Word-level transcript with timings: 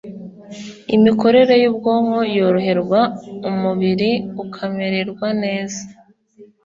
imikorere 0.95 1.53
yubwonko 1.63 2.19
yoroherwa 2.37 2.99
umubiri 3.49 4.11
ukamererwa 4.43 5.27
neza 5.43 5.81